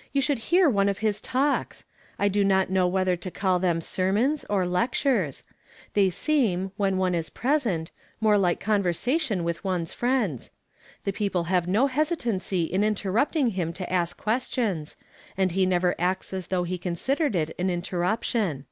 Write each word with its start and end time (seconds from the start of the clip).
"You 0.12 0.20
sliould 0.20 0.38
hear 0.38 0.68
one 0.68 0.88
of 0.88 0.98
his 0.98 1.20
talks; 1.20 1.84
I 2.18 2.26
do 2.26 2.42
not 2.42 2.70
know 2.70 2.88
whether 2.88 3.14
to 3.18 3.30
call 3.30 3.60
them 3.60 3.80
sermons 3.80 4.44
or 4.50 4.66
lectures. 4.66 5.44
Tliey 5.94 6.12
seem, 6.12 6.72
when 6.76 6.96
one 6.96 7.14
is 7.14 7.30
present, 7.30 7.92
more 8.20 8.36
like 8.36 8.60
conver 8.60 8.86
sation 8.92 9.44
with 9.44 9.62
one's 9.62 9.92
friends. 9.92 10.50
The 11.04 11.12
people 11.12 11.44
have 11.44 11.68
no 11.68 11.86
hesitancy 11.86 12.64
in 12.64 12.82
interrupting 12.82 13.50
him 13.50 13.72
to 13.74 13.92
ask 13.92 14.16
questions; 14.16 14.96
and 15.36 15.52
he 15.52 15.64
never 15.64 15.94
acts 16.00 16.32
as 16.32 16.48
though 16.48 16.64
he 16.64 16.78
considered 16.78 17.36
it 17.36 17.54
an 17.56 17.70
interruption." 17.70 18.66